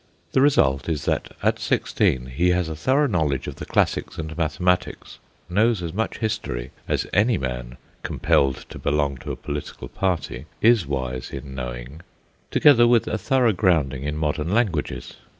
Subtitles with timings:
[0.31, 4.35] The result is that at sixteen he has a thorough knowledge of the classics and
[4.35, 10.47] mathematics, knows as much history as any man compelled to belong to a political party
[10.59, 12.01] is wise in knowing,
[12.49, 15.13] together with a thorough grounding in modern languages.